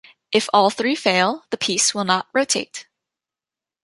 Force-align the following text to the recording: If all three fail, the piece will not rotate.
If 0.31 0.49
all 0.51 0.71
three 0.71 0.95
fail, 0.95 1.45
the 1.51 1.57
piece 1.59 1.93
will 1.93 2.05
not 2.05 2.27
rotate. 2.33 2.87